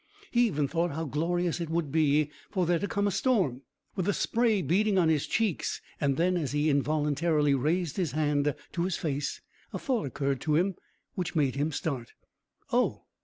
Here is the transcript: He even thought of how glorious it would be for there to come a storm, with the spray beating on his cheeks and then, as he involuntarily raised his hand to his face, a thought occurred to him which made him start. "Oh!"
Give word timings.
He 0.31 0.47
even 0.47 0.67
thought 0.67 0.89
of 0.89 0.95
how 0.95 1.05
glorious 1.05 1.59
it 1.61 1.69
would 1.69 1.91
be 1.91 2.31
for 2.49 2.65
there 2.65 2.79
to 2.79 2.87
come 2.87 3.05
a 3.05 3.11
storm, 3.11 3.61
with 3.95 4.07
the 4.07 4.13
spray 4.15 4.63
beating 4.63 4.97
on 4.97 5.09
his 5.09 5.27
cheeks 5.27 5.79
and 5.99 6.17
then, 6.17 6.37
as 6.37 6.53
he 6.53 6.71
involuntarily 6.71 7.53
raised 7.53 7.97
his 7.97 8.13
hand 8.13 8.55
to 8.71 8.81
his 8.83 8.97
face, 8.97 9.41
a 9.71 9.77
thought 9.77 10.07
occurred 10.07 10.41
to 10.41 10.55
him 10.55 10.73
which 11.13 11.35
made 11.35 11.53
him 11.55 11.71
start. 11.71 12.13
"Oh!" 12.73 13.03